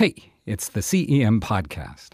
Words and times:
Hey, 0.00 0.14
it's 0.46 0.70
the 0.70 0.80
CEM 0.80 1.40
Podcast. 1.40 2.12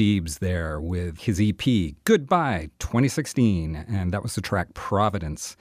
Deebs 0.00 0.38
there 0.38 0.80
with 0.80 1.20
his 1.20 1.38
EP 1.38 1.94
Goodbye 2.04 2.70
2016, 2.78 3.84
and 3.86 4.12
that 4.12 4.22
was 4.22 4.34
the 4.34 4.40
track 4.40 4.72
Providence. 4.72 5.58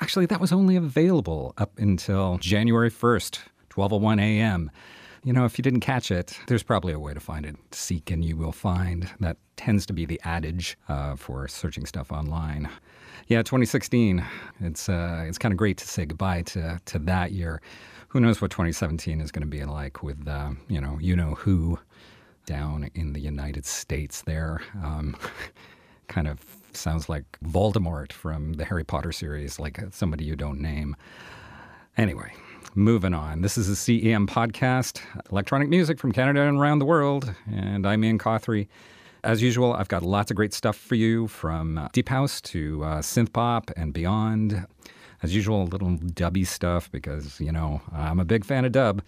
Actually, 0.00 0.24
that 0.26 0.40
was 0.40 0.52
only 0.52 0.76
available 0.76 1.52
up 1.58 1.76
until 1.78 2.38
January 2.38 2.92
1st, 2.92 3.40
12:01 3.70 4.20
a.m. 4.20 4.70
You 5.24 5.32
know, 5.32 5.44
if 5.44 5.58
you 5.58 5.62
didn't 5.62 5.80
catch 5.80 6.12
it, 6.12 6.38
there's 6.46 6.62
probably 6.62 6.92
a 6.92 6.98
way 7.00 7.12
to 7.12 7.18
find 7.18 7.44
it. 7.44 7.56
Seek 7.72 8.08
and 8.12 8.24
you 8.24 8.36
will 8.36 8.52
find. 8.52 9.10
That 9.18 9.36
tends 9.56 9.84
to 9.86 9.92
be 9.92 10.06
the 10.06 10.20
adage 10.22 10.78
uh, 10.88 11.16
for 11.16 11.48
searching 11.48 11.84
stuff 11.84 12.12
online. 12.12 12.68
Yeah, 13.26 13.42
2016. 13.42 14.24
It's 14.60 14.88
uh, 14.88 15.24
it's 15.26 15.38
kind 15.38 15.52
of 15.52 15.58
great 15.58 15.78
to 15.78 15.88
say 15.88 16.06
goodbye 16.06 16.42
to 16.42 16.78
to 16.84 17.00
that 17.00 17.32
year. 17.32 17.60
Who 18.10 18.20
knows 18.20 18.40
what 18.40 18.52
2017 18.52 19.20
is 19.20 19.32
going 19.32 19.42
to 19.42 19.48
be 19.48 19.64
like 19.64 20.04
with 20.04 20.28
uh, 20.28 20.50
you 20.68 20.80
know 20.80 20.98
you 21.00 21.16
know 21.16 21.34
who 21.34 21.80
down 22.46 22.90
in 22.94 23.12
the 23.12 23.20
United 23.20 23.66
States 23.66 24.22
there. 24.22 24.60
Um, 24.82 25.16
kind 26.08 26.28
of 26.28 26.40
sounds 26.72 27.08
like 27.08 27.24
Voldemort 27.44 28.12
from 28.12 28.54
the 28.54 28.64
Harry 28.64 28.84
Potter 28.84 29.12
series, 29.12 29.58
like 29.58 29.80
somebody 29.90 30.24
you 30.24 30.36
don't 30.36 30.60
name. 30.60 30.96
Anyway, 31.96 32.32
moving 32.74 33.14
on. 33.14 33.42
This 33.42 33.58
is 33.58 33.68
a 33.68 33.72
CEM 33.72 34.26
podcast, 34.26 35.00
electronic 35.30 35.68
music 35.68 35.98
from 35.98 36.12
Canada 36.12 36.42
and 36.42 36.58
around 36.58 36.78
the 36.78 36.84
world. 36.84 37.34
And 37.50 37.86
I'm 37.86 38.04
Ian 38.04 38.18
Cothry. 38.18 38.68
As 39.24 39.40
usual, 39.40 39.72
I've 39.72 39.88
got 39.88 40.02
lots 40.02 40.30
of 40.30 40.36
great 40.36 40.52
stuff 40.52 40.76
for 40.76 40.96
you 40.96 41.28
from 41.28 41.88
deep 41.92 42.08
house 42.08 42.40
to 42.42 42.82
uh, 42.82 42.98
synth 42.98 43.32
pop 43.32 43.70
and 43.76 43.92
beyond. 43.92 44.66
As 45.22 45.34
usual, 45.34 45.62
a 45.62 45.64
little 45.64 45.90
dubby 45.90 46.44
stuff 46.46 46.90
because, 46.90 47.40
you 47.40 47.52
know, 47.52 47.80
I'm 47.92 48.18
a 48.18 48.24
big 48.24 48.44
fan 48.44 48.64
of 48.64 48.72
dub. 48.72 49.02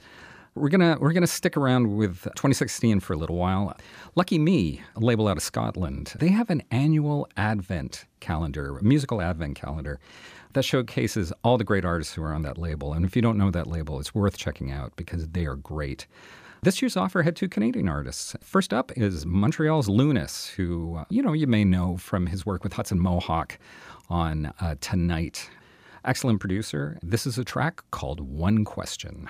We're 0.56 0.68
gonna 0.68 0.96
we're 1.00 1.12
gonna 1.12 1.26
stick 1.26 1.56
around 1.56 1.96
with 1.96 2.22
2016 2.22 3.00
for 3.00 3.14
a 3.14 3.16
little 3.16 3.34
while. 3.34 3.76
Lucky 4.14 4.38
Me, 4.38 4.82
a 4.94 5.00
label 5.00 5.26
out 5.26 5.36
of 5.36 5.42
Scotland, 5.42 6.12
they 6.20 6.28
have 6.28 6.48
an 6.48 6.62
annual 6.70 7.26
Advent 7.36 8.04
calendar, 8.20 8.78
musical 8.80 9.20
Advent 9.20 9.56
calendar 9.56 9.98
that 10.52 10.64
showcases 10.64 11.32
all 11.42 11.58
the 11.58 11.64
great 11.64 11.84
artists 11.84 12.14
who 12.14 12.22
are 12.22 12.32
on 12.32 12.42
that 12.42 12.56
label. 12.56 12.92
And 12.92 13.04
if 13.04 13.16
you 13.16 13.22
don't 13.22 13.36
know 13.36 13.50
that 13.50 13.66
label, 13.66 13.98
it's 13.98 14.14
worth 14.14 14.36
checking 14.36 14.70
out 14.70 14.94
because 14.94 15.26
they 15.26 15.44
are 15.44 15.56
great. 15.56 16.06
This 16.62 16.80
year's 16.80 16.96
offer 16.96 17.22
had 17.22 17.34
two 17.34 17.48
Canadian 17.48 17.88
artists. 17.88 18.36
First 18.40 18.72
up 18.72 18.92
is 18.96 19.26
Montreal's 19.26 19.88
Lunice, 19.88 20.50
who 20.50 21.00
you 21.10 21.20
know 21.20 21.32
you 21.32 21.48
may 21.48 21.64
know 21.64 21.96
from 21.96 22.28
his 22.28 22.46
work 22.46 22.62
with 22.62 22.74
Hudson 22.74 23.00
Mohawke 23.00 23.58
on 24.08 24.46
uh, 24.60 24.76
TNGHT. 24.80 25.48
Excellent 26.04 26.38
producer. 26.38 26.96
This 27.02 27.26
is 27.26 27.38
a 27.38 27.44
track 27.44 27.82
called 27.90 28.20
One 28.20 28.64
Question. 28.64 29.28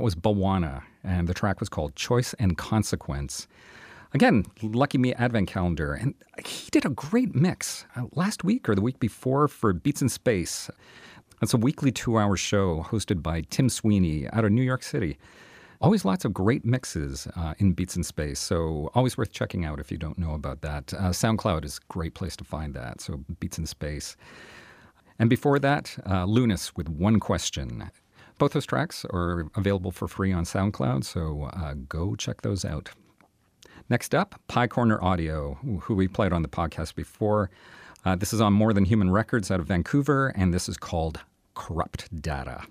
That 0.00 0.04
was 0.04 0.14
Bwana, 0.14 0.82
and 1.04 1.28
the 1.28 1.34
track 1.34 1.60
was 1.60 1.68
called 1.68 1.94
Choice 1.94 2.32
and 2.38 2.56
Consequence. 2.56 3.46
Again, 4.14 4.46
Lucky 4.62 4.96
Me 4.96 5.12
Advent 5.12 5.46
Calendar. 5.46 5.92
And 5.92 6.14
he 6.42 6.70
did 6.70 6.86
a 6.86 6.88
great 6.88 7.34
mix 7.34 7.84
uh, 7.94 8.04
last 8.12 8.42
week 8.42 8.66
or 8.66 8.74
the 8.74 8.80
week 8.80 8.98
before 8.98 9.46
for 9.46 9.74
Beats 9.74 10.00
in 10.00 10.08
Space. 10.08 10.70
That's 11.38 11.52
a 11.52 11.58
weekly 11.58 11.92
two 11.92 12.16
hour 12.16 12.34
show 12.38 12.82
hosted 12.82 13.22
by 13.22 13.42
Tim 13.50 13.68
Sweeney 13.68 14.26
out 14.32 14.46
of 14.46 14.52
New 14.52 14.62
York 14.62 14.82
City. 14.82 15.18
Always 15.82 16.06
lots 16.06 16.24
of 16.24 16.32
great 16.32 16.64
mixes 16.64 17.28
uh, 17.36 17.52
in 17.58 17.72
Beats 17.74 17.94
in 17.94 18.02
Space, 18.02 18.40
so 18.40 18.90
always 18.94 19.18
worth 19.18 19.32
checking 19.32 19.66
out 19.66 19.80
if 19.80 19.92
you 19.92 19.98
don't 19.98 20.16
know 20.16 20.32
about 20.32 20.62
that. 20.62 20.94
Uh, 20.94 21.10
SoundCloud 21.10 21.66
is 21.66 21.76
a 21.76 21.92
great 21.92 22.14
place 22.14 22.36
to 22.36 22.44
find 22.44 22.72
that, 22.72 23.02
so 23.02 23.22
Beats 23.38 23.58
in 23.58 23.66
Space. 23.66 24.16
And 25.18 25.28
before 25.28 25.58
that, 25.58 25.94
uh, 26.06 26.24
Lunice 26.24 26.72
with 26.74 26.88
One 26.88 27.20
Question. 27.20 27.90
Both 28.40 28.54
those 28.54 28.64
tracks 28.64 29.04
are 29.10 29.50
available 29.54 29.90
for 29.90 30.08
free 30.08 30.32
on 30.32 30.44
SoundCloud, 30.44 31.04
so 31.04 31.50
uh, 31.52 31.74
go 31.90 32.14
check 32.16 32.40
those 32.40 32.64
out. 32.64 32.88
Next 33.90 34.14
up, 34.14 34.40
Pye 34.48 34.66
Corner 34.66 34.98
Audio, 35.04 35.58
who 35.82 35.94
we 35.94 36.08
played 36.08 36.32
on 36.32 36.40
the 36.40 36.48
podcast 36.48 36.94
before. 36.94 37.50
Uh, 38.02 38.16
this 38.16 38.32
is 38.32 38.40
on 38.40 38.54
More 38.54 38.72
Than 38.72 38.86
Human 38.86 39.10
Records 39.10 39.50
out 39.50 39.60
of 39.60 39.66
Vancouver, 39.66 40.28
and 40.28 40.54
this 40.54 40.70
is 40.70 40.78
called 40.78 41.20
Corrupt 41.54 42.22
Data. 42.22 42.62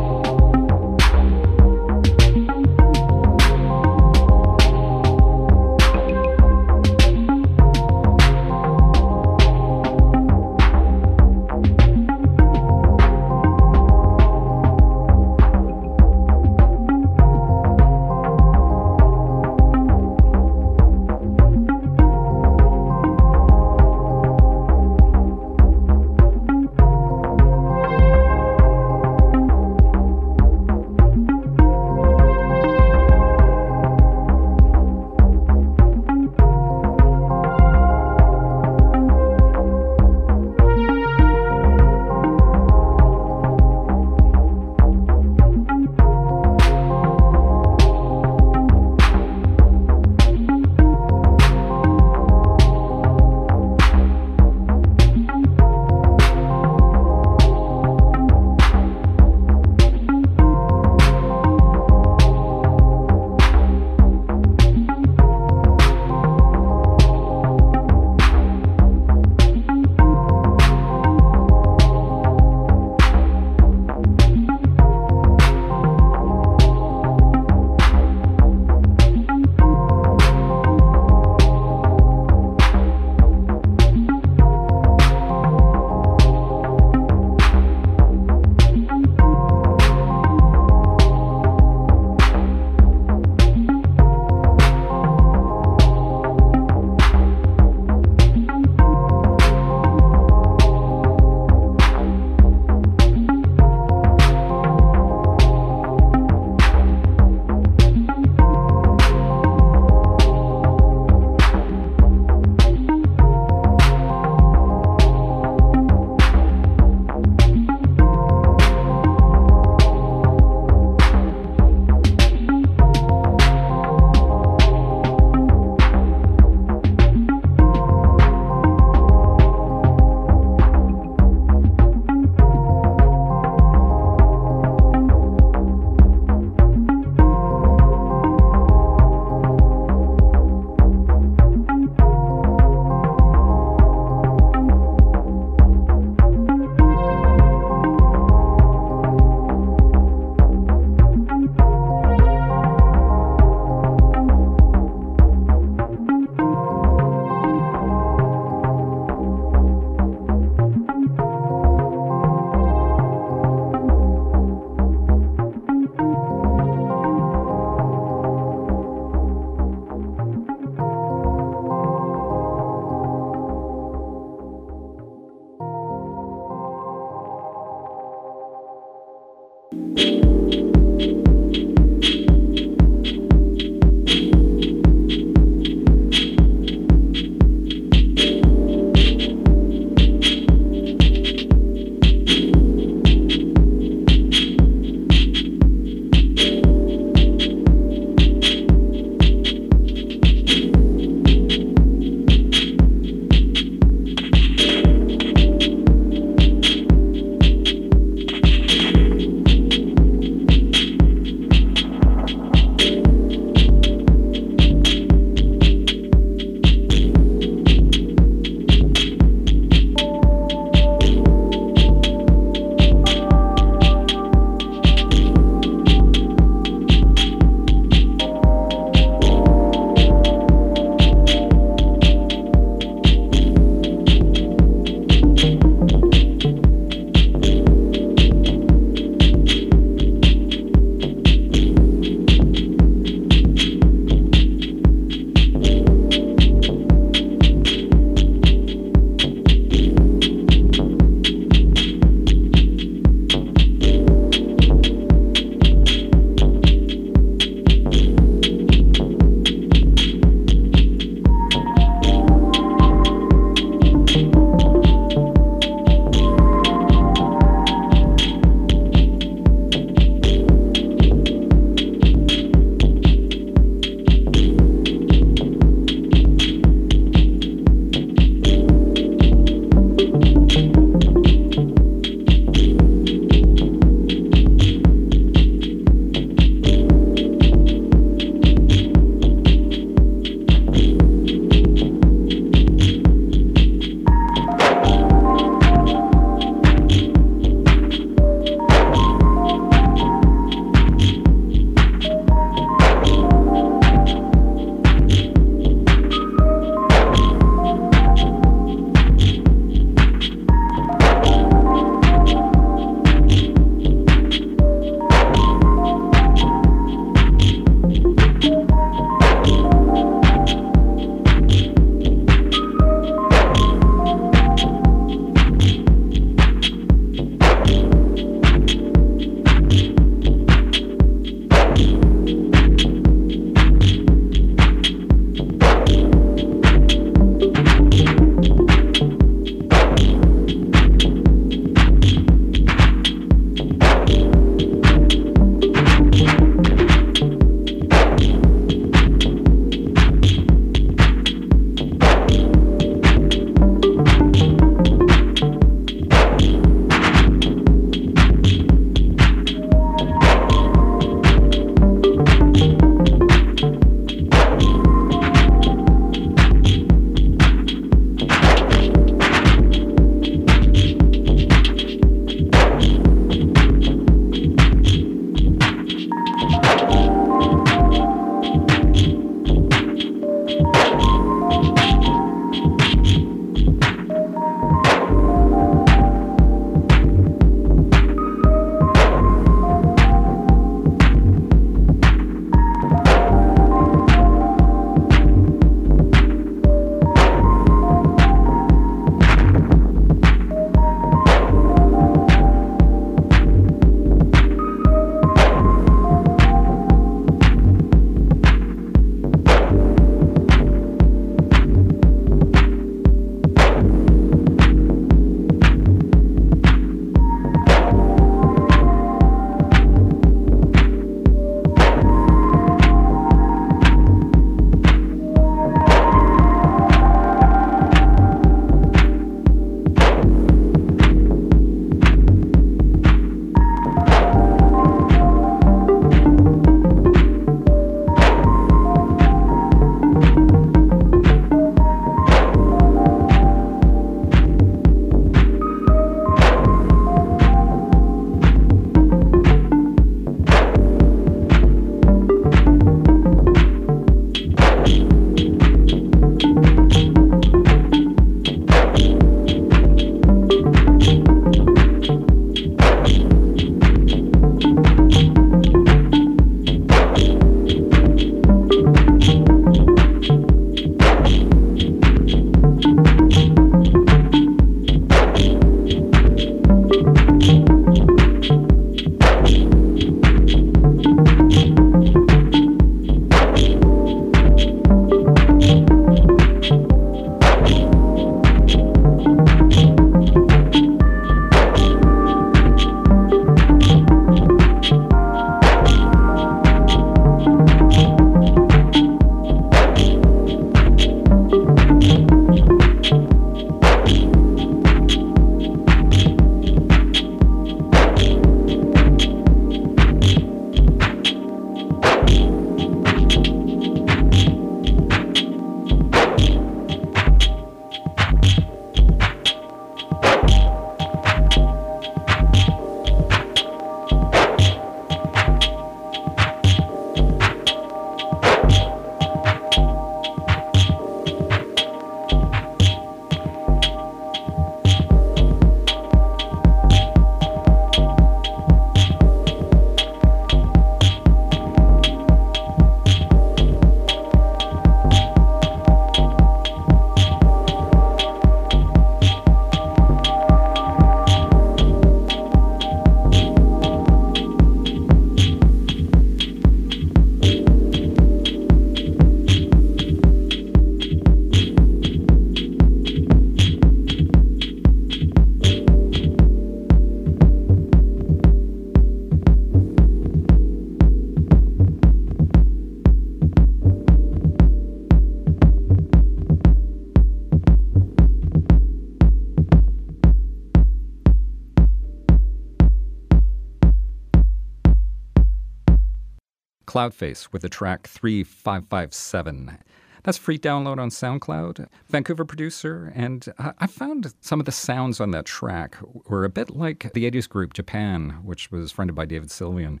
Cloudface 587.00 587.48
with 587.50 587.62
the 587.62 587.68
track 587.70 588.06
3557. 588.08 589.78
That's 590.22 590.36
free 590.36 590.58
download 590.58 590.98
on 590.98 591.08
SoundCloud. 591.08 591.86
Vancouver 592.10 592.44
producer, 592.44 593.10
and 593.14 593.48
I 593.58 593.86
found 593.86 594.34
some 594.42 594.60
of 594.60 594.66
the 594.66 594.72
sounds 594.72 595.18
on 595.18 595.30
that 595.30 595.46
track 595.46 595.96
were 596.28 596.44
a 596.44 596.50
bit 596.50 596.76
like 596.76 597.10
the 597.14 597.30
80s 597.30 597.48
group 597.48 597.72
Japan, 597.72 598.38
which 598.42 598.70
was 598.70 598.92
fronted 598.92 599.14
by 599.14 599.24
David 599.24 599.48
Sylvian. 599.48 600.00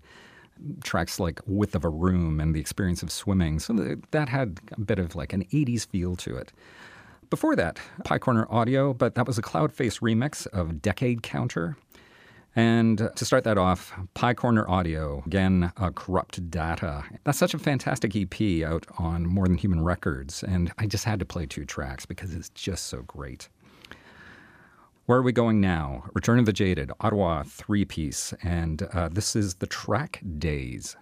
Tracks 0.84 1.18
like 1.18 1.40
Width 1.46 1.74
of 1.74 1.86
a 1.86 1.88
Room 1.88 2.38
and 2.38 2.54
The 2.54 2.60
Experience 2.60 3.02
of 3.02 3.10
Swimming. 3.10 3.60
So 3.60 3.96
that 4.10 4.28
had 4.28 4.60
a 4.72 4.80
bit 4.80 4.98
of 4.98 5.14
like 5.14 5.32
an 5.32 5.46
80s 5.46 5.86
feel 5.86 6.16
to 6.16 6.36
it. 6.36 6.52
Before 7.30 7.56
that, 7.56 7.78
Pye 8.04 8.18
Corner 8.18 8.46
Audio, 8.50 8.92
but 8.92 9.14
that 9.14 9.26
was 9.26 9.38
a 9.38 9.42
Cloudface 9.42 10.00
remix 10.02 10.46
of 10.48 10.82
Decade 10.82 11.22
Counter. 11.22 11.78
And 12.56 13.10
to 13.14 13.24
start 13.24 13.44
that 13.44 13.58
off, 13.58 13.92
Pye 14.14 14.34
Corner 14.34 14.68
Audio, 14.68 15.22
again, 15.24 15.72
uh, 15.76 15.90
Corrupt 15.90 16.50
Data. 16.50 17.04
That's 17.24 17.38
such 17.38 17.54
a 17.54 17.58
fantastic 17.58 18.16
EP 18.16 18.64
out 18.64 18.86
on 18.98 19.26
More 19.26 19.46
Than 19.46 19.56
Human 19.56 19.84
Records, 19.84 20.42
and 20.42 20.72
I 20.76 20.86
just 20.86 21.04
had 21.04 21.20
to 21.20 21.24
play 21.24 21.46
two 21.46 21.64
tracks 21.64 22.06
because 22.06 22.34
it's 22.34 22.48
just 22.50 22.86
so 22.86 23.02
great. 23.02 23.48
Where 25.06 25.18
are 25.18 25.22
we 25.22 25.32
going 25.32 25.60
now? 25.60 26.04
Return 26.12 26.38
of 26.40 26.46
the 26.46 26.52
Jaded, 26.52 26.90
Ottawa 27.00 27.44
three 27.44 27.84
piece, 27.84 28.34
and 28.42 28.82
uh, 28.92 29.08
this 29.08 29.36
is 29.36 29.54
the 29.54 29.66
track 29.66 30.20
Days. 30.38 30.96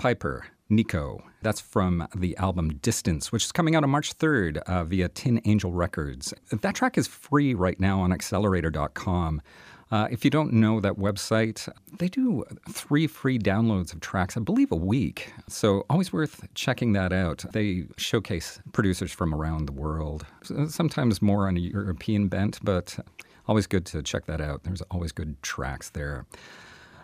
Piper, 0.00 0.46
Nico. 0.70 1.22
That's 1.42 1.60
from 1.60 2.08
the 2.16 2.34
album 2.38 2.78
Distance, 2.78 3.30
which 3.30 3.44
is 3.44 3.52
coming 3.52 3.76
out 3.76 3.84
on 3.84 3.90
March 3.90 4.16
3rd 4.16 4.56
uh, 4.62 4.84
via 4.84 5.10
Tin 5.10 5.42
Angel 5.44 5.70
Records. 5.70 6.32
That 6.50 6.74
track 6.74 6.96
is 6.96 7.06
free 7.06 7.52
right 7.52 7.78
now 7.78 8.00
on 8.00 8.08
XLR8R.com. 8.08 9.42
Uh, 9.90 10.08
if 10.10 10.24
you 10.24 10.30
don't 10.30 10.54
know 10.54 10.80
that 10.80 10.94
website, 10.94 11.68
they 11.98 12.08
do 12.08 12.44
three 12.70 13.06
free 13.06 13.38
downloads 13.38 13.92
of 13.92 14.00
tracks, 14.00 14.38
I 14.38 14.40
believe, 14.40 14.72
a 14.72 14.76
week. 14.76 15.34
So 15.48 15.84
always 15.90 16.14
worth 16.14 16.48
checking 16.54 16.94
that 16.94 17.12
out. 17.12 17.44
They 17.52 17.84
showcase 17.98 18.58
producers 18.72 19.12
from 19.12 19.34
around 19.34 19.66
the 19.66 19.72
world, 19.72 20.24
sometimes 20.42 21.20
more 21.20 21.46
on 21.46 21.58
a 21.58 21.60
European 21.60 22.28
bent, 22.28 22.58
but 22.62 22.98
always 23.46 23.66
good 23.66 23.84
to 23.84 24.02
check 24.02 24.24
that 24.24 24.40
out. 24.40 24.62
There's 24.62 24.80
always 24.90 25.12
good 25.12 25.42
tracks 25.42 25.90
there. 25.90 26.24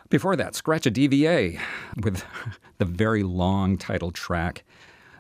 Before 0.08 0.36
that, 0.36 0.52
Scratcha 0.52 0.92
DVA 0.92 1.60
with 2.04 2.24
the 2.78 2.84
very 2.84 3.22
long 3.22 3.76
title 3.76 4.12
track. 4.12 4.64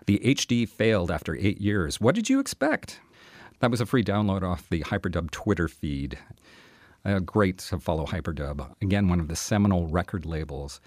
The 0.06 0.20
HD 0.24 0.68
failed 0.68 1.10
after 1.10 1.34
eight 1.34 1.60
years. 1.60 2.00
What 2.00 2.14
did 2.14 2.28
you 2.28 2.38
expect? 2.38 3.00
That 3.58 3.72
was 3.72 3.80
a 3.80 3.86
free 3.86 4.04
download 4.04 4.42
off 4.42 4.68
the 4.68 4.82
Hyperdub 4.82 5.32
Twitter 5.32 5.66
feed. 5.66 6.18
Uh, 7.04 7.18
great 7.18 7.58
to 7.58 7.80
follow 7.80 8.06
Hyperdub. 8.06 8.74
Again, 8.80 9.08
one 9.08 9.18
of 9.18 9.26
the 9.28 9.34
seminal 9.34 9.88
record 9.88 10.24
labels 10.24 10.80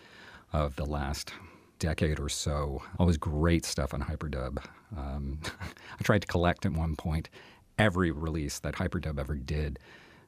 of 0.54 0.78
the 0.78 0.86
last 0.86 1.34
decade 1.80 2.20
or 2.20 2.30
so. 2.30 2.82
Always 3.00 3.18
great 3.18 3.66
stuff 3.66 3.94
on 3.94 4.02
Hyperdub. 4.02 4.64
Um, 4.96 5.40
I 6.00 6.04
tried 6.04 6.22
to 6.22 6.28
collect 6.28 6.66
at 6.66 6.72
one 6.72 6.96
point 6.96 7.30
every 7.78 8.12
release 8.12 8.60
that 8.60 8.76
Hyperdub 8.76 9.20
ever 9.20 9.36
did. 9.36 9.80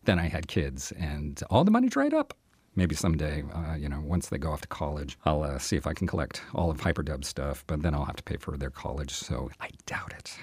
Then 0.03 0.19
I 0.19 0.27
had 0.27 0.47
kids, 0.47 0.91
and 0.93 1.41
all 1.49 1.63
the 1.63 1.71
money 1.71 1.87
dried 1.87 2.13
up. 2.13 2.33
Maybe 2.75 2.95
someday, 2.95 3.43
uh, 3.53 3.75
you 3.75 3.89
know, 3.89 4.01
once 4.01 4.29
they 4.29 4.37
go 4.37 4.51
off 4.51 4.61
to 4.61 4.67
college, 4.67 5.17
I'll 5.25 5.43
uh, 5.43 5.59
see 5.59 5.75
if 5.75 5.85
I 5.85 5.93
can 5.93 6.07
collect 6.07 6.41
all 6.55 6.71
of 6.71 6.79
Hyperdub 6.79 7.25
stuff, 7.25 7.65
but 7.67 7.81
then 7.81 7.93
I'll 7.93 8.05
have 8.05 8.15
to 8.15 8.23
pay 8.23 8.37
for 8.37 8.55
their 8.57 8.69
college, 8.69 9.11
so 9.11 9.49
I 9.59 9.69
doubt 9.85 10.13
it. 10.17 10.37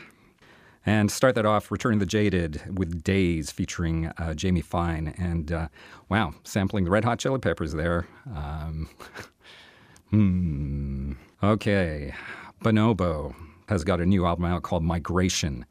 And 0.88 1.10
start 1.10 1.34
that 1.34 1.44
off, 1.44 1.70
Return 1.70 1.98
the 1.98 2.06
Jaded 2.06 2.62
with 2.78 3.02
Days 3.02 3.50
featuring 3.50 4.06
uh, 4.16 4.32
Jamie 4.32 4.62
Fine. 4.62 5.14
And 5.18 5.52
uh, 5.52 5.68
wow, 6.08 6.32
sampling 6.44 6.84
the 6.84 6.90
Red 6.90 7.04
Hot 7.04 7.18
Chili 7.18 7.38
Peppers 7.38 7.72
there. 7.72 8.06
Um, 8.34 8.88
hmm. 10.10 11.12
Okay. 11.42 12.14
Bonobo 12.64 13.34
has 13.68 13.84
got 13.84 14.00
a 14.00 14.06
new 14.06 14.24
album 14.24 14.46
out 14.46 14.62
called 14.62 14.82
Migration. 14.82 15.66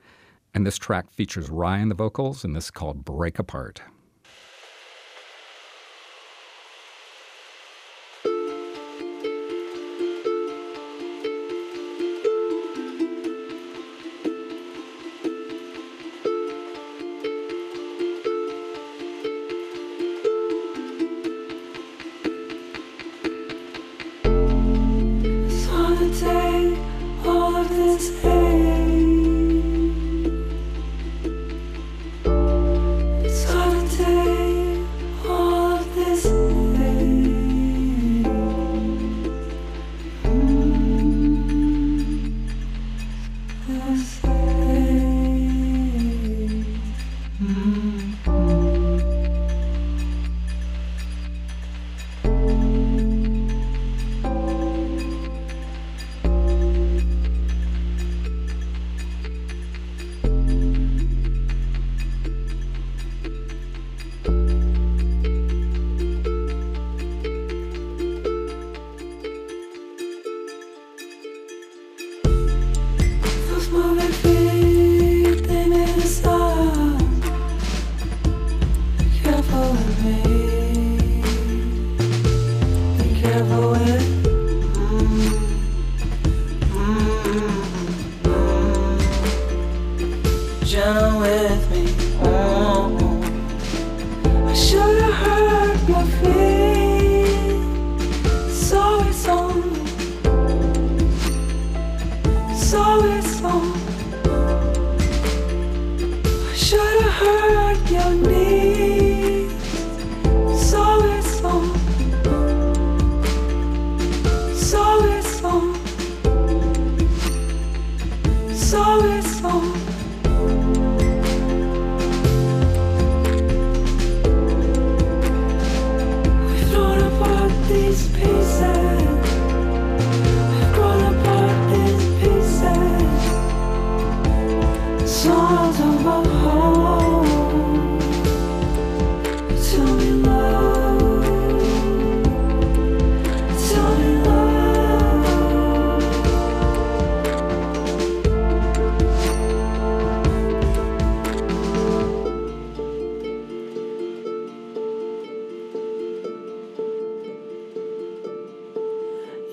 And 0.53 0.67
this 0.67 0.77
track 0.77 1.11
features 1.11 1.49
Rhye 1.49 1.61
Ryan 1.61 1.89
the 1.89 1.95
vocals, 1.95 2.43
and 2.43 2.55
this 2.55 2.65
is 2.65 2.71
called 2.71 3.03
Break 3.03 3.39
Apart. 3.39 3.81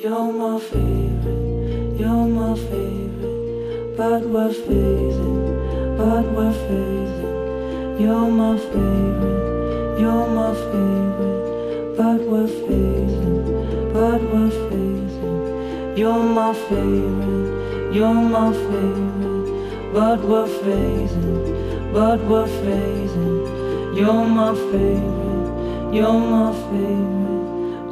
You're 0.05 0.31
my 0.35 0.61
favorite, 0.61 1.99
you're 1.99 2.27
my 2.27 2.55
favorite. 2.55 3.97
But 3.97 4.27
we're 4.29 4.53
fading, 4.53 5.97
but 5.97 6.25
we're 6.37 6.53
fading. 6.53 8.03
You're 8.03 8.29
my 8.29 8.59
favorite, 8.59 9.99
you're 9.99 10.27
my 10.27 10.53
favorite. 10.53 11.97
But 11.97 12.21
we're 12.21 12.47
fading, 12.47 13.93
but 13.95 14.21
we're 14.31 14.51
fading. 14.69 15.97
You're 15.97 16.23
my 16.23 16.53
favorite, 16.53 17.95
you're 17.95 18.13
my 18.13 18.53
favorite. 18.53 19.95
But 19.95 20.23
we're 20.23 20.47
fading, 20.47 21.93
but 21.95 22.21
we're 22.27 22.47
fading. 22.47 23.97
You're 23.97 24.27
my 24.27 24.55
favorite, 24.55 25.95
you're 25.95 26.13
my 26.13 26.53
favorite. 26.69 27.15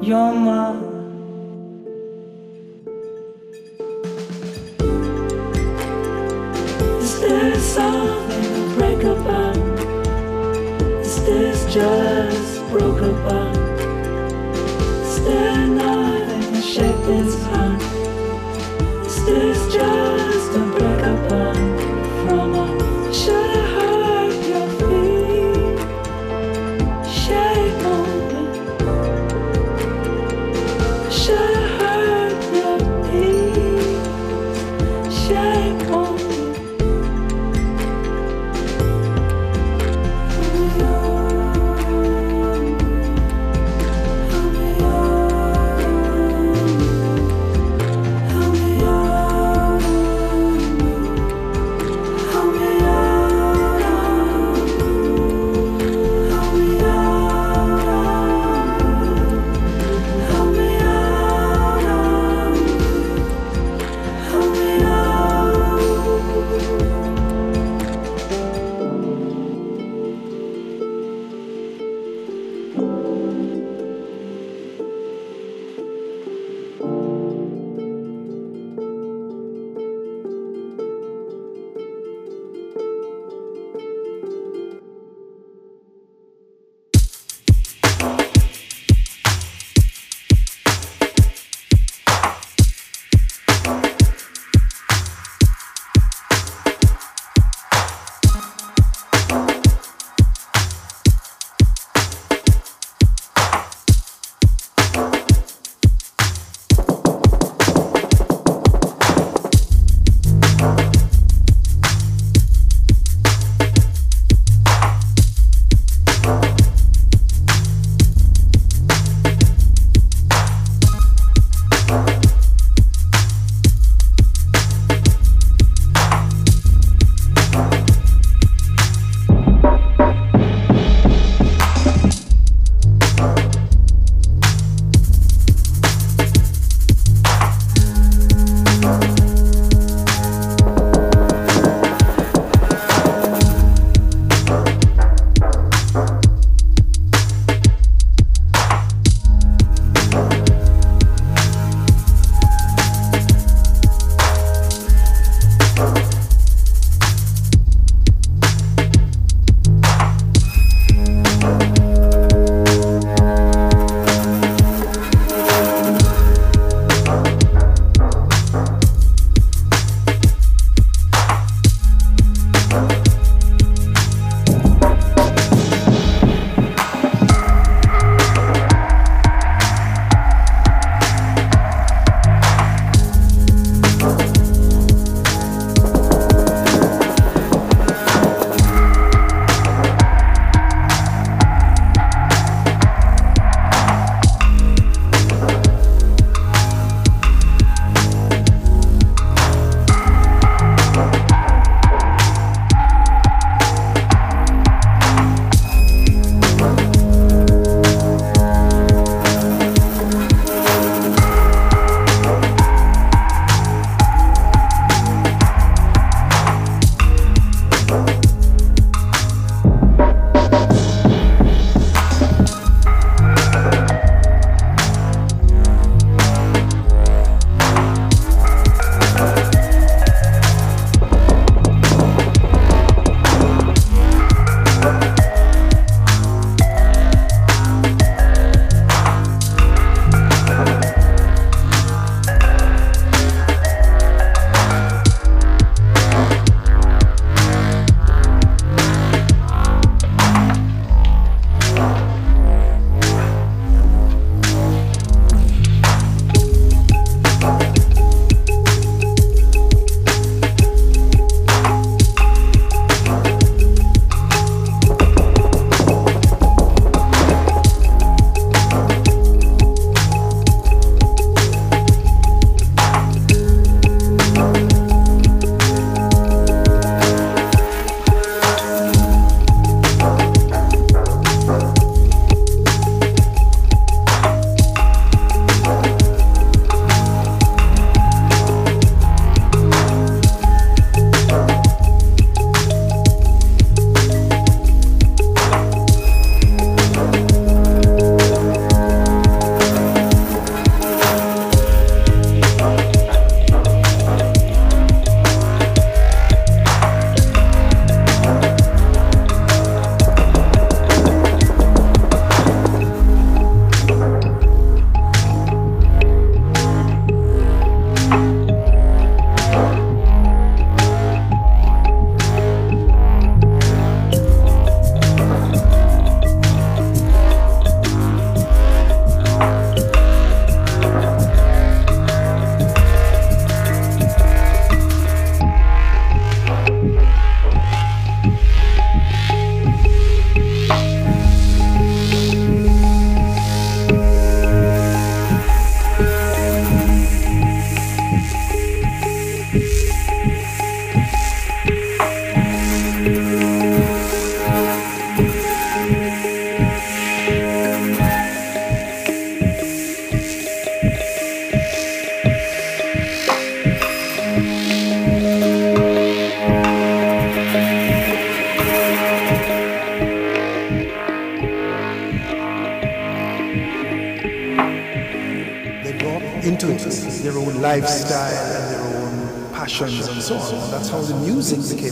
You're 0.04 0.34
my 0.34 0.81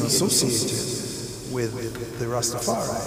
associated 0.03 1.53
with 1.53 2.19
the 2.19 2.25
Rastafari. 2.27 3.00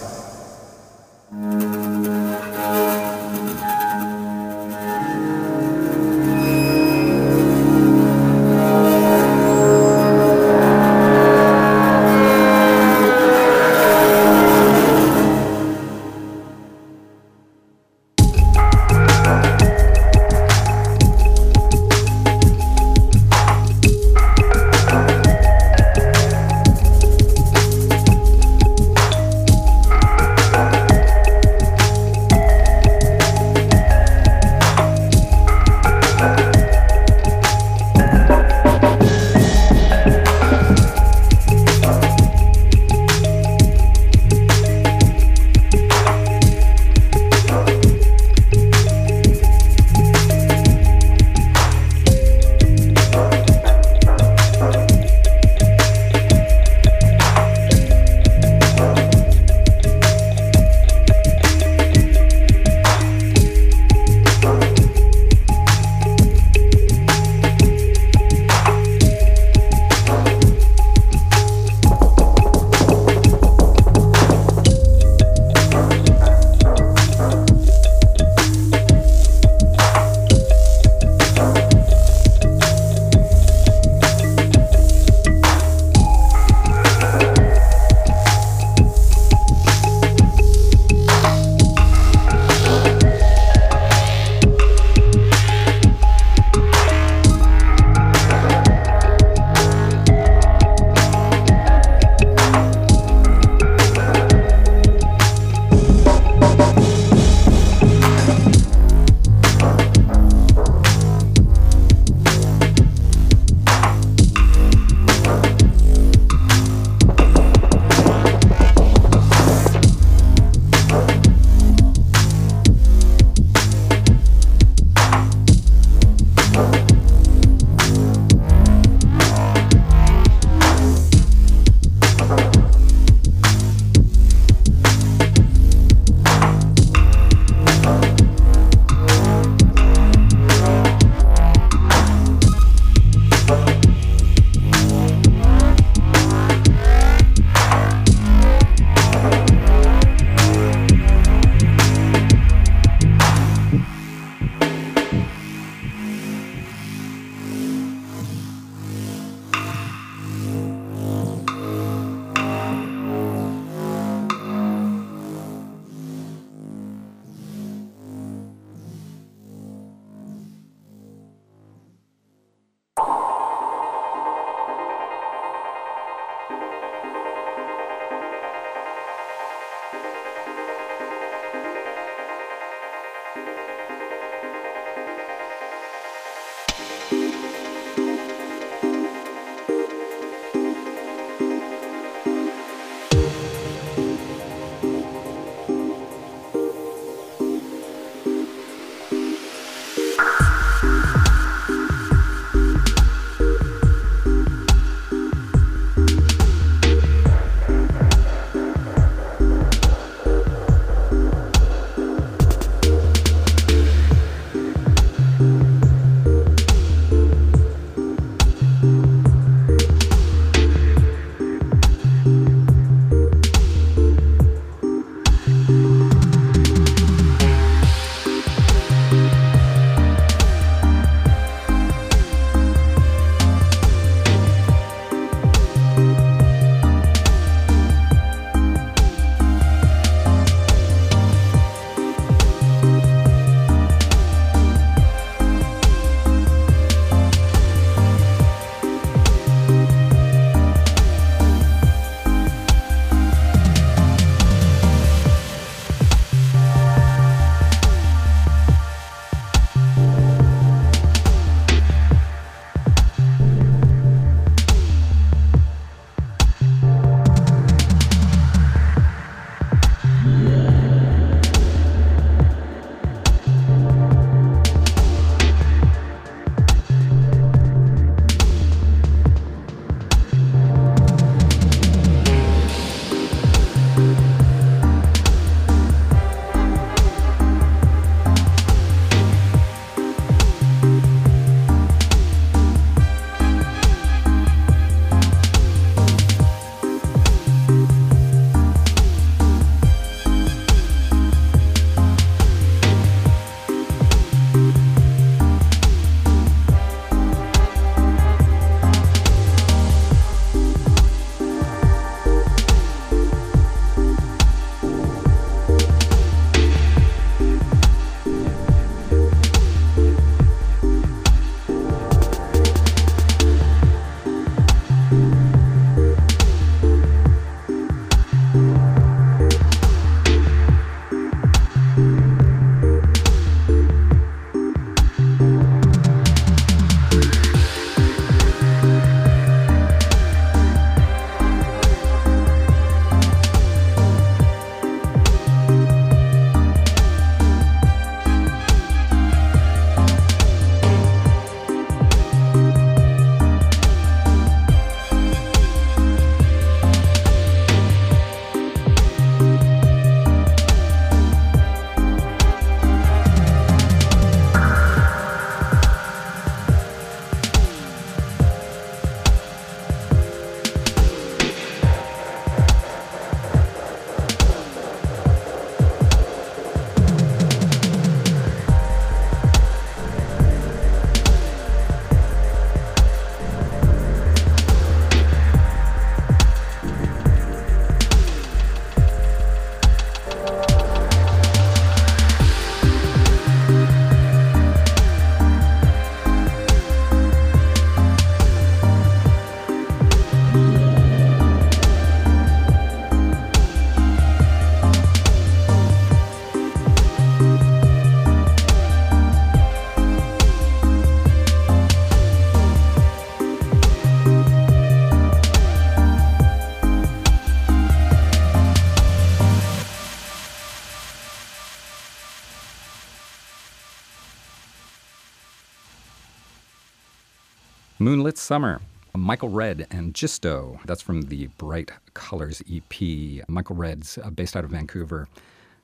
Moonlit 428.14 428.38
Summer. 428.38 428.80
Michael 429.16 429.50
Red 429.50 429.88
and 429.90 430.14
Gisto. 430.14 430.78
That's 430.86 431.02
from 431.02 431.24
the 431.24 431.48
Bright 431.58 431.90
Colors 432.14 432.62
EP. 432.72 433.50
Michael 433.50 433.76
Red's 433.76 434.20
uh, 434.20 434.30
based 434.30 434.56
out 434.56 434.64
of 434.64 434.70
Vancouver. 434.70 435.28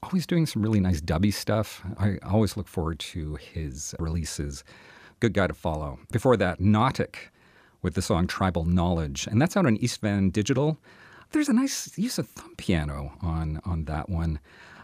Always 0.03 0.27
doing 0.27 0.45
some 0.45 0.61
really 0.61 0.79
nice 0.79 1.01
dubby 1.01 1.33
stuff. 1.33 1.81
I 1.97 2.19
always 2.23 2.55
look 2.55 2.67
forward 2.67 2.99
to 2.99 3.37
his 3.37 3.95
releases. 3.97 4.63
Good 5.21 5.33
guy 5.33 5.47
to 5.47 5.55
follow. 5.55 5.97
Before 6.11 6.37
that, 6.37 6.59
Nautic 6.59 7.15
with 7.81 7.95
the 7.95 8.03
song 8.03 8.27
Tribal 8.27 8.63
Knowledge. 8.63 9.25
And 9.25 9.41
that's 9.41 9.57
out 9.57 9.65
on 9.65 9.77
East 9.77 10.01
Van 10.01 10.29
Digital. 10.29 10.77
There's 11.31 11.49
a 11.49 11.53
nice 11.53 11.97
use 11.97 12.19
of 12.19 12.27
thumb 12.27 12.53
piano 12.57 13.13
on, 13.23 13.59
on 13.65 13.85
that 13.85 14.07
one. 14.07 14.39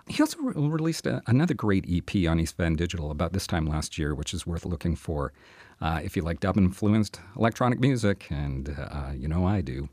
He 0.08 0.22
also 0.22 0.38
re- 0.40 0.54
released 0.56 1.08
a, 1.08 1.22
another 1.28 1.54
great 1.54 1.86
EP 1.90 2.28
on 2.28 2.40
East 2.40 2.58
Van 2.58 2.76
Digital 2.76 3.12
about 3.12 3.34
this 3.34 3.48
time 3.48 3.66
last 3.66 3.98
year, 3.98 4.14
which 4.14 4.34
is 4.34 4.46
worth 4.46 4.66
looking 4.66 4.96
for 4.96 5.34
uh, 5.82 6.00
if 6.04 6.16
you 6.16 6.22
like 6.22 6.40
dub 6.40 6.58
influenced 6.58 7.20
electronic 7.36 7.80
music, 7.80 8.28
and 8.30 8.76
uh, 8.78 9.12
you 9.14 9.28
know 9.28 9.46
I 9.46 9.62
do. 9.62 9.90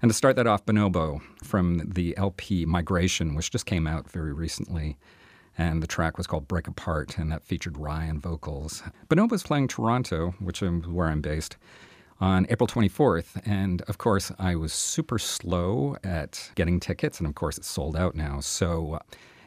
And 0.00 0.10
to 0.10 0.14
start 0.14 0.36
that 0.36 0.46
off, 0.46 0.66
Bonobo 0.66 1.22
from 1.42 1.90
the 1.94 2.16
LP 2.16 2.66
Migration, 2.66 3.34
which 3.34 3.50
just 3.50 3.66
came 3.66 3.86
out 3.86 4.10
very 4.10 4.32
recently. 4.32 4.98
And 5.56 5.82
the 5.82 5.86
track 5.86 6.16
was 6.16 6.26
called 6.26 6.48
Break 6.48 6.66
Apart, 6.66 7.18
and 7.18 7.30
that 7.30 7.44
featured 7.44 7.74
Rhye 7.74 8.08
on 8.08 8.20
vocals. 8.20 8.82
Bonobo's 9.08 9.42
playing 9.42 9.68
Toronto, 9.68 10.34
which 10.40 10.62
is 10.62 10.86
where 10.86 11.08
I'm 11.08 11.20
based, 11.20 11.56
on 12.22 12.46
April 12.50 12.68
24th. 12.68 13.42
And 13.44 13.82
of 13.82 13.98
course, 13.98 14.30
I 14.38 14.54
was 14.54 14.72
super 14.72 15.18
slow 15.18 15.96
at 16.04 16.50
getting 16.54 16.78
tickets, 16.78 17.18
and 17.18 17.26
of 17.26 17.34
course, 17.34 17.58
it's 17.58 17.68
sold 17.68 17.96
out 17.96 18.14
now. 18.14 18.38
So, 18.38 18.94
uh, 18.94 18.98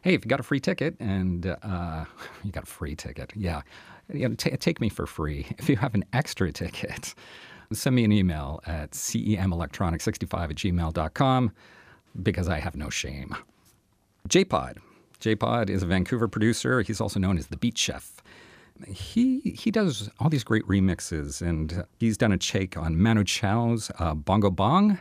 hey, 0.04 0.14
if 0.14 0.26
you 0.26 0.30
got 0.30 0.42
a 0.42 0.44
free 0.44 0.60
ticket 0.60 0.96
and 1.00 1.56
uh, 1.64 2.06
you 2.44 2.52
got 2.52 2.64
a 2.64 2.68
free 2.68 2.96
ticket, 2.96 3.32
yeah, 3.34 3.62
you 4.14 4.28
know, 4.28 4.36
t- 4.36 4.52
take 4.58 4.82
me 4.82 4.90
for 4.90 5.08
free. 5.08 5.48
If 5.58 5.70
you 5.70 5.78
have 5.78 5.96
an 5.96 6.04
extra 6.12 6.52
ticket, 6.52 7.16
send 7.72 7.96
me 7.96 8.04
an 8.04 8.12
email 8.12 8.60
at 8.68 8.92
cemelectronic65 8.92 10.44
at 10.44 10.56
gmail.com 10.56 11.52
because 12.22 12.50
I 12.50 12.60
have 12.60 12.76
no 12.76 12.90
shame. 12.90 13.36
JPod. 14.28 14.78
JPod 15.22 15.70
is 15.70 15.82
a 15.82 15.86
Vancouver 15.86 16.28
producer. 16.28 16.82
He's 16.82 17.00
also 17.00 17.20
known 17.22 17.38
as 17.38 17.48
the 17.48 17.58
Beat 17.58 17.78
Chef. 17.78 18.22
He 18.88 19.40
he 19.40 19.72
does 19.72 20.10
all 20.20 20.30
these 20.30 20.44
great 20.44 20.68
remixes, 20.68 21.42
and 21.42 21.86
he's 21.98 22.18
done 22.18 22.34
a 22.34 22.42
shake 22.42 22.76
on 22.78 23.02
Manu 23.02 23.24
Chao's 23.24 23.90
uh, 24.00 24.14
Bongo 24.14 24.52
Bong. 24.52 25.00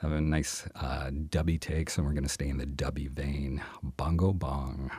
Have 0.00 0.12
a 0.12 0.20
nice 0.20 0.66
uh, 0.74 1.10
dubby 1.10 1.58
take, 1.58 1.90
so 1.90 2.02
we're 2.02 2.12
going 2.12 2.24
to 2.24 2.28
stay 2.28 2.48
in 2.48 2.58
the 2.58 2.66
dubby 2.66 3.08
vein. 3.08 3.62
Bongo 3.82 4.32
Bong. 4.32 4.90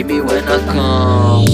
Hit 0.00 0.06
me 0.06 0.22
when 0.22 0.48
I 0.48 0.58
come. 0.72 1.44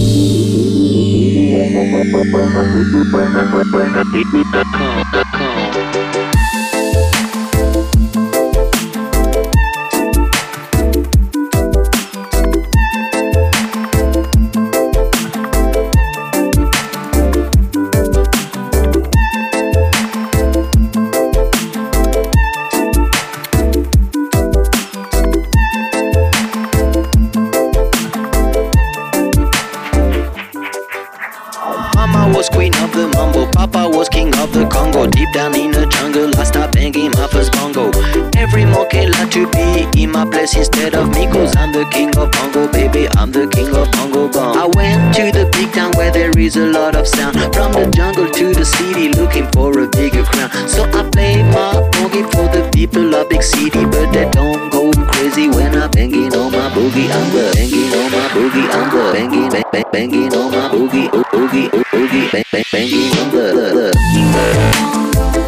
For 49.77 49.83
a 49.85 49.89
bigger 49.89 50.25
crown. 50.25 50.51
So 50.69 50.85
I 50.85 51.09
play 51.11 51.43
my 51.43 51.75
boogie 51.93 52.25
for 52.33 52.49
the 52.55 52.69
people 52.73 53.15
of 53.15 53.29
big 53.29 53.43
city, 53.43 53.85
but 53.85 54.11
they 54.13 54.29
don't 54.31 54.71
go 54.71 54.91
crazy 55.13 55.49
when 55.49 55.75
I'm 55.75 55.91
banging 55.91 56.35
on 56.35 56.53
my 56.53 56.71
boogie. 56.71 57.11
I'm 57.11 57.27
the 57.35 57.53
banging 57.55 57.93
on 57.93 58.11
my 58.13 58.29
boogie. 58.35 58.69
I'm 58.77 58.89
the 58.95 59.13
banging, 59.13 59.49
bang, 59.51 59.65
bang, 59.73 59.85
banging 59.93 60.35
on 60.35 60.51
my 60.51 60.69
boogie, 60.69 61.09
oh, 61.13 61.23
boogie, 61.33 61.69
oh, 61.73 61.83
boogie, 61.93 62.33
bang, 62.33 62.45
bang, 62.53 62.65
banging 62.73 63.19
on 63.19 63.31
the, 63.31 63.47
the, 63.53 63.67
the. 63.75 65.46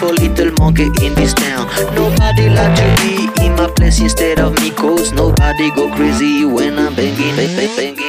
For 0.00 0.12
little 0.14 0.50
monkey 0.58 0.88
in 1.04 1.14
this 1.14 1.34
town. 1.34 1.68
Nobody 1.94 2.48
like 2.48 2.74
to 2.80 2.86
be 3.02 3.44
in 3.44 3.54
my 3.54 3.68
place 3.68 4.00
instead 4.00 4.40
of 4.40 4.54
me 4.60 4.70
Cause 4.70 5.12
nobody 5.12 5.70
go 5.72 5.94
crazy 5.94 6.44
when 6.46 6.78
I'm 6.78 6.94
banging, 6.94 7.36
bang, 7.36 7.56
bang, 7.56 7.76
banging 7.76 7.99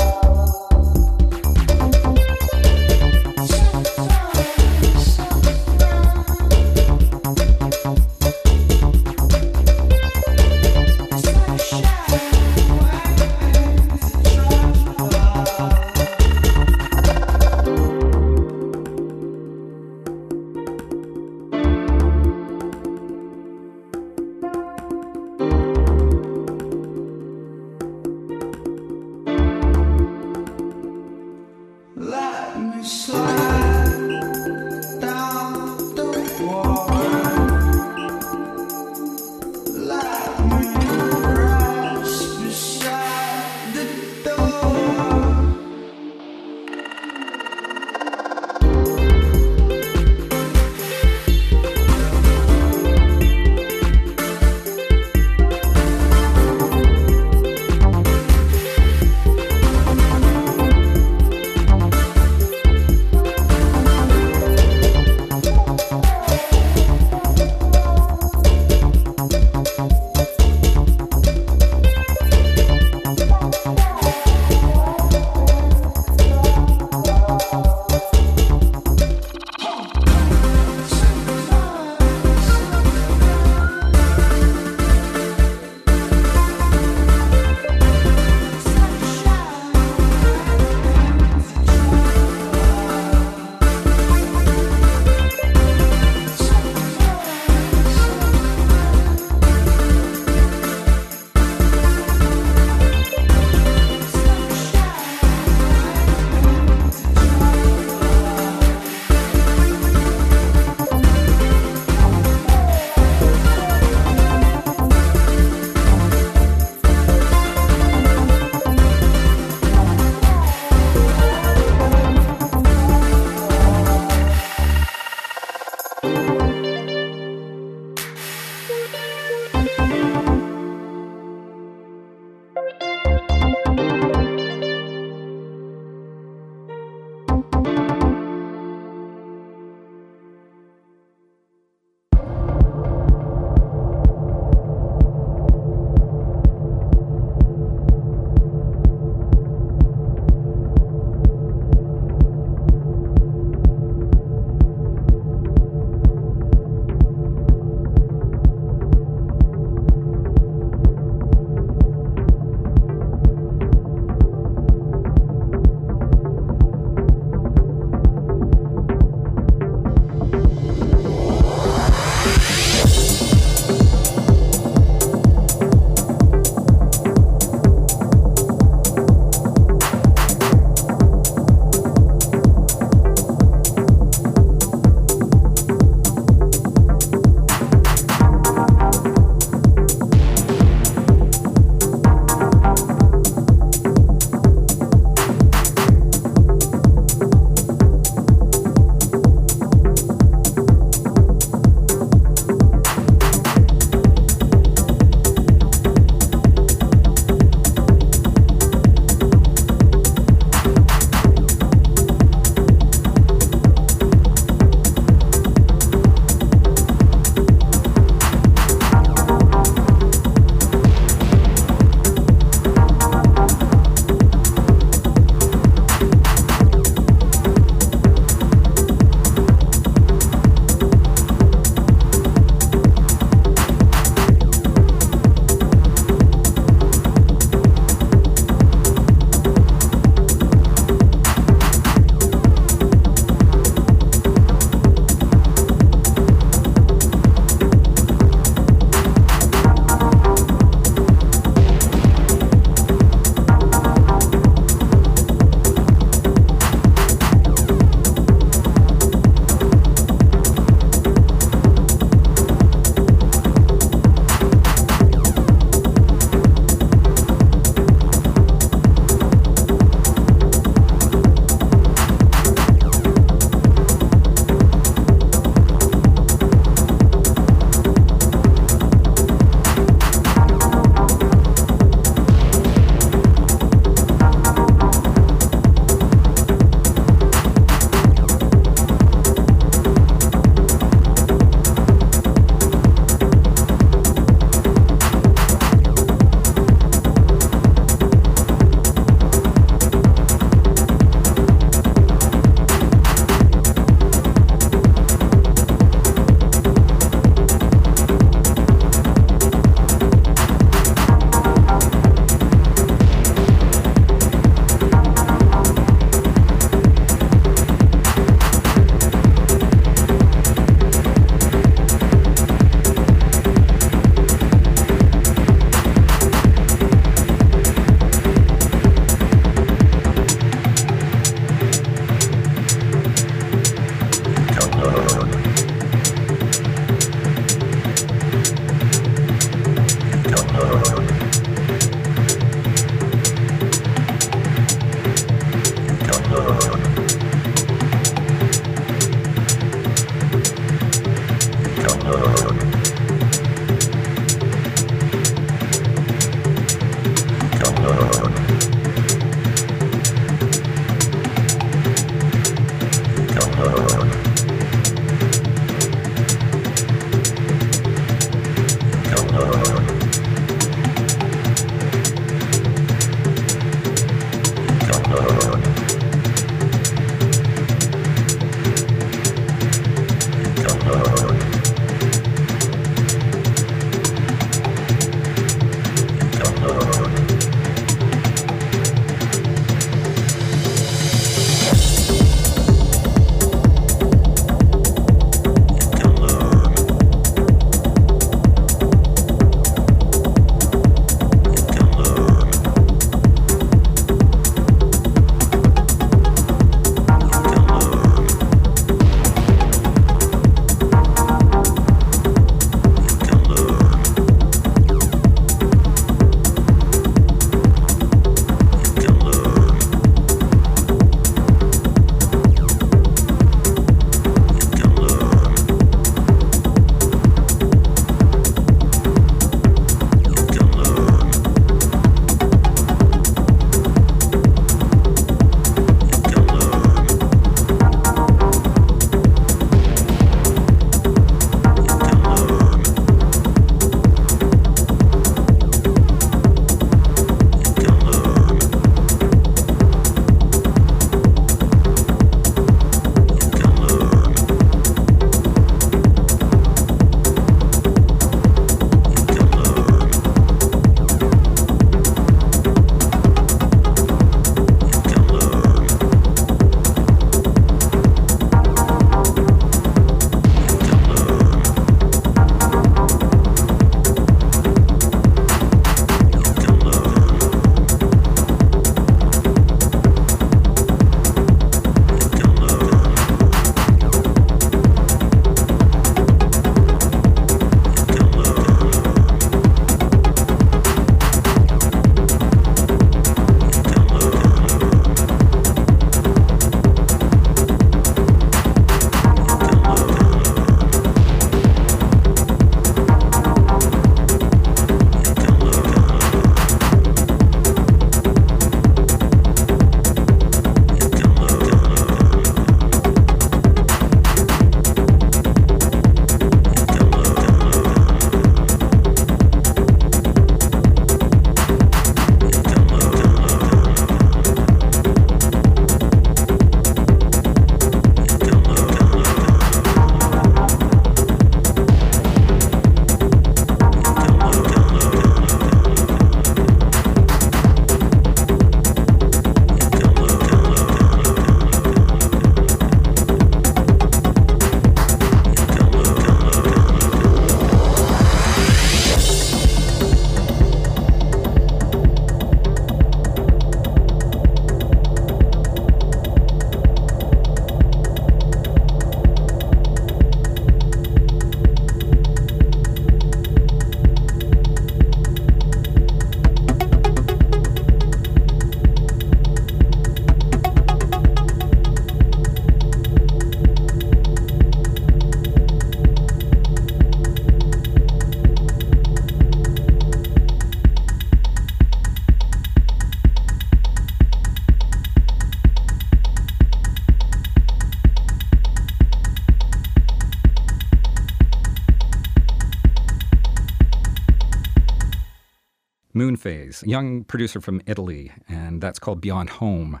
Moonphase, 596.44 596.86
young 596.86 597.24
producer 597.24 597.60
from 597.60 597.80
Italy, 597.86 598.32
and 598.48 598.80
that's 598.80 598.98
called 598.98 599.20
Beyond 599.20 599.50
Home. 599.50 600.00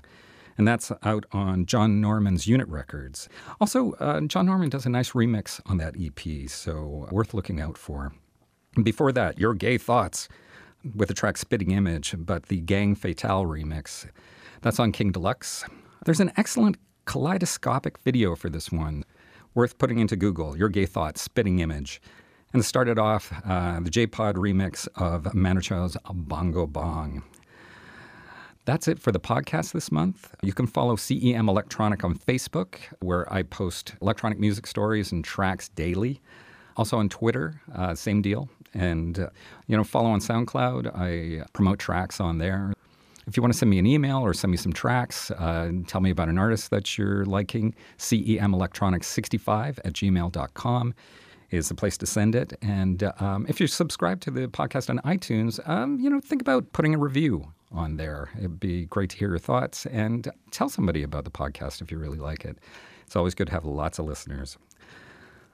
And 0.56 0.68
that's 0.68 0.92
out 1.02 1.26
on 1.32 1.66
John 1.66 2.00
Norman's 2.00 2.46
Unit 2.46 2.68
Records. 2.68 3.28
Also, 3.60 3.92
uh, 3.94 4.20
John 4.20 4.46
Norman 4.46 4.68
does 4.68 4.86
a 4.86 4.88
nice 4.88 5.10
remix 5.10 5.60
on 5.66 5.78
that 5.78 5.96
EP, 6.00 6.48
so 6.48 7.08
worth 7.10 7.34
looking 7.34 7.60
out 7.60 7.76
for. 7.76 8.12
Before 8.80 9.10
that, 9.12 9.38
Your 9.38 9.54
Gay 9.54 9.78
Thoughts 9.78 10.28
with 10.94 11.08
the 11.08 11.14
track 11.14 11.38
Spitting 11.38 11.72
Image, 11.72 12.14
but 12.18 12.44
the 12.44 12.60
Gang 12.60 12.94
Fatale 12.94 13.44
remix. 13.44 14.08
That's 14.60 14.78
on 14.78 14.92
King 14.92 15.10
Deluxe. 15.10 15.64
There's 16.04 16.20
an 16.20 16.32
excellent 16.36 16.76
kaleidoscopic 17.06 17.98
video 17.98 18.36
for 18.36 18.48
this 18.48 18.70
one, 18.70 19.04
worth 19.54 19.78
putting 19.78 19.98
into 19.98 20.14
Google. 20.14 20.56
Your 20.56 20.68
Gay 20.68 20.86
Thoughts, 20.86 21.22
Spitting 21.22 21.58
Image. 21.58 22.00
And 22.54 22.64
started 22.64 23.00
off 23.00 23.32
uh, 23.44 23.80
the 23.80 23.90
J 23.90 24.06
Pod 24.06 24.36
remix 24.36 24.86
of 24.94 25.34
Manu 25.34 25.60
Chao's 25.60 25.96
Bongo 26.08 26.68
Bong. 26.68 27.24
That's 28.64 28.86
it 28.86 29.00
for 29.00 29.10
the 29.10 29.18
podcast 29.18 29.72
this 29.72 29.90
month. 29.90 30.32
You 30.40 30.52
can 30.52 30.68
follow 30.68 30.94
CEM 30.94 31.48
Electronic 31.48 32.04
on 32.04 32.16
Facebook, 32.16 32.76
where 33.00 33.30
I 33.32 33.42
post 33.42 33.94
electronic 34.00 34.38
music 34.38 34.68
stories 34.68 35.10
and 35.10 35.24
tracks 35.24 35.68
daily. 35.70 36.20
Also 36.76 36.96
on 36.96 37.08
Twitter, 37.08 37.60
uh, 37.74 37.96
same 37.96 38.22
deal. 38.22 38.48
And, 38.72 39.18
uh, 39.18 39.30
you 39.66 39.76
know, 39.76 39.82
follow 39.82 40.10
on 40.10 40.20
SoundCloud. 40.20 40.96
I 40.96 41.44
promote 41.54 41.80
tracks 41.80 42.20
on 42.20 42.38
there. 42.38 42.72
If 43.26 43.36
you 43.36 43.42
want 43.42 43.52
to 43.52 43.58
send 43.58 43.70
me 43.70 43.80
an 43.80 43.86
email 43.86 44.18
or 44.18 44.32
send 44.32 44.52
me 44.52 44.58
some 44.58 44.72
tracks, 44.72 45.32
uh, 45.32 45.72
tell 45.88 46.00
me 46.00 46.10
about 46.10 46.28
an 46.28 46.38
artist 46.38 46.70
that 46.70 46.96
you're 46.96 47.24
liking, 47.24 47.74
cemelectronics65 47.98 49.78
at 49.84 49.92
gmail.com 49.92 50.94
is 51.56 51.68
the 51.68 51.74
place 51.74 51.96
to 51.98 52.06
send 52.06 52.34
it. 52.34 52.52
And 52.62 53.10
um, 53.18 53.46
if 53.48 53.60
you're 53.60 53.68
subscribed 53.68 54.22
to 54.24 54.30
the 54.30 54.48
podcast 54.48 54.90
on 54.90 54.98
iTunes, 55.00 55.66
um, 55.68 55.98
you 56.00 56.10
know, 56.10 56.20
think 56.20 56.42
about 56.42 56.72
putting 56.72 56.94
a 56.94 56.98
review 56.98 57.52
on 57.72 57.96
there. 57.96 58.30
It'd 58.38 58.60
be 58.60 58.86
great 58.86 59.10
to 59.10 59.16
hear 59.16 59.28
your 59.28 59.38
thoughts 59.38 59.86
and 59.86 60.28
tell 60.50 60.68
somebody 60.68 61.02
about 61.02 61.24
the 61.24 61.30
podcast 61.30 61.82
if 61.82 61.90
you 61.90 61.98
really 61.98 62.18
like 62.18 62.44
it. 62.44 62.58
It's 63.06 63.16
always 63.16 63.34
good 63.34 63.48
to 63.48 63.52
have 63.52 63.64
lots 63.64 63.98
of 63.98 64.06
listeners. 64.06 64.56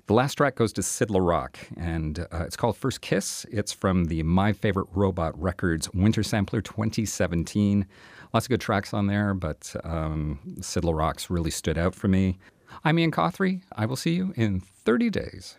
The 0.07 0.15
last 0.15 0.35
track 0.35 0.57
goes 0.57 0.73
to 0.73 0.83
Sid 0.83 1.09
LeRock, 1.09 1.55
and 1.77 2.19
uh, 2.19 2.43
it's 2.45 2.57
called 2.57 2.77
First 2.77 3.01
Kiss. 3.01 3.47
It's 3.53 3.73
from 3.73 4.07
the 4.07 4.25
My 4.25 4.53
Favorite 4.53 4.89
Robot 4.93 5.41
Records 5.41 5.89
Winter 5.95 6.25
Sampler 6.25 6.61
2017. 6.61 7.87
Lots 8.33 8.47
of 8.47 8.51
good 8.51 8.61
tracks 8.61 8.93
on 8.93 9.07
there, 9.07 9.35
but 9.35 9.75
um, 9.85 10.41
Sid 10.61 10.83
LeRock's 10.83 11.31
really 11.31 11.53
stood 11.53 11.79
out 11.79 11.95
for 11.95 12.09
me. 12.09 12.39
I'm 12.85 12.99
Ian 12.99 13.13
Cothry. 13.13 13.63
I 13.77 13.87
will 13.87 13.97
see 13.97 14.15
you 14.15 14.33
in 14.37 14.61
30 14.61 15.11
days. 15.11 15.57